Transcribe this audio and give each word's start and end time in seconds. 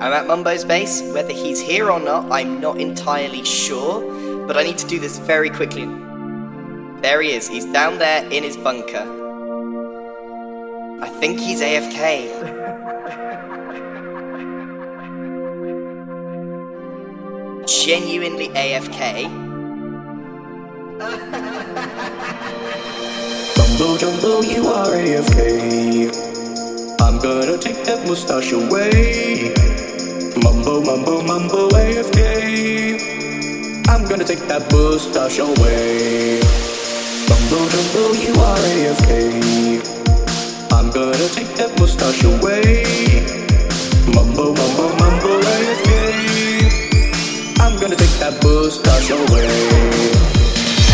I'm 0.00 0.12
at 0.12 0.26
Mumbo's 0.26 0.64
base. 0.64 1.02
Whether 1.12 1.32
he's 1.32 1.60
here 1.60 1.88
or 1.90 2.00
not, 2.00 2.30
I'm 2.32 2.60
not 2.60 2.78
entirely 2.78 3.44
sure, 3.44 4.46
but 4.46 4.56
I 4.56 4.64
need 4.64 4.78
to 4.78 4.86
do 4.86 4.98
this 4.98 5.18
very 5.18 5.50
quickly. 5.50 5.86
There 7.00 7.22
he 7.22 7.32
is. 7.32 7.48
He's 7.48 7.64
down 7.66 7.98
there 7.98 8.24
in 8.30 8.42
his 8.42 8.56
bunker. 8.56 9.06
I 11.00 11.08
think 11.20 11.38
he's 11.38 11.60
AFK. 11.60 12.30
Genuinely 17.66 18.48
AFK. 18.48 19.30
Mumbo 23.58 23.96
jumbo, 23.98 24.40
you 24.42 24.66
are 24.66 24.88
AFK. 24.88 26.10
I'm 27.00 27.18
gonna 27.20 27.58
take 27.58 27.84
that 27.84 28.06
mustache 28.08 28.52
away. 28.52 29.73
Mumbo, 30.44 30.80
mumbo, 30.82 31.22
mumbo, 31.22 31.68
AFK. 31.70 32.18
I'm 33.88 34.04
gonna 34.04 34.24
take 34.24 34.46
that 34.48 34.70
mustache 34.72 35.38
away. 35.38 36.40
Mumbo 37.28 37.58
jumbo, 37.72 38.02
you 38.24 38.32
are 38.48 38.58
AFK. 38.72 39.10
I'm 40.70 40.90
gonna 40.90 41.28
take 41.36 41.52
that 41.56 41.72
mustache 41.80 42.22
away. 42.24 42.84
Mumbo, 44.14 44.54
mumbo, 44.54 44.84
mumbo, 45.00 45.40
AFK. 45.54 45.90
I'm 47.60 47.74
gonna 47.80 47.96
take 47.96 48.16
that 48.20 48.34
mustache 48.44 49.10
away. 49.10 49.48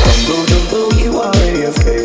Mumbo 0.07 0.37
jumbo, 0.51 0.81
you 1.03 1.13
are 1.21 1.35
AFK. 1.35 2.00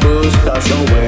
That 0.00 0.04
mustache 0.04 0.70
away. 0.70 0.98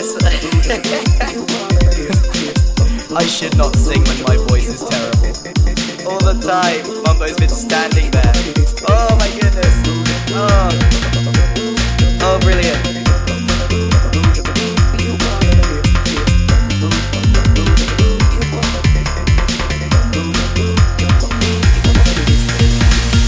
Oh! 0.00 0.04
I 3.16 3.26
should 3.26 3.56
not 3.56 3.74
sing 3.74 4.04
when 4.04 4.22
my 4.22 4.36
voice 4.46 4.68
is 4.68 4.84
terrible. 4.88 5.26
All 6.08 6.20
the 6.20 6.34
time, 6.40 6.86
Mumbo's 7.02 7.36
been 7.36 7.48
standing 7.48 8.08
there. 8.12 8.32
Oh 8.88 9.16
my 9.18 9.28
goodness! 9.40 9.74
Oh, 10.30 10.70
oh 12.22 12.38
brilliant! 12.42 12.78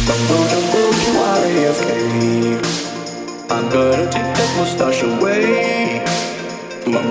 Mumbo 0.07 0.37
jumbo, 0.51 0.83
you 1.03 1.13
are 1.19 1.45
AFK. 1.51 1.91
I'm 3.51 3.67
gonna 3.71 4.05
take 4.05 4.31
that 4.37 4.51
mustache 4.57 5.03
away. 5.03 5.60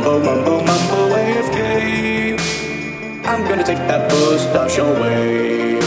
Mumbo, 0.09 0.25
mumbo, 0.25 0.51
mumbo, 0.65 1.15
AFK. 1.15 1.59
I'm 3.27 3.47
gonna 3.47 3.63
take 3.63 3.77
that 3.85 4.09
mustache 4.11 4.79
away. 4.79 5.79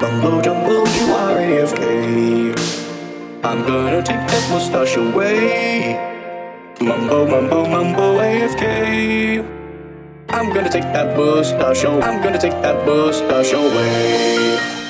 Mumbo 0.00 0.40
jumbo, 0.40 0.86
you 0.86 1.12
are 1.12 1.34
AFK. 1.42 2.54
I'm 3.42 3.66
gonna 3.66 4.00
take 4.00 4.24
that 4.30 4.48
mustache 4.48 4.96
away. 4.96 5.98
Mumbo, 6.80 7.26
mumbo, 7.26 7.66
mumbo, 7.66 8.20
AFK. 8.20 9.44
I'm 10.28 10.52
gonna 10.54 10.70
take 10.70 10.92
that 10.92 11.16
mustache 11.16 11.82
away. 11.82 12.00
I'm 12.00 12.22
gonna 12.22 12.38
take 12.38 12.62
that 12.62 12.86
mustache 12.86 13.52
away. 13.54 14.81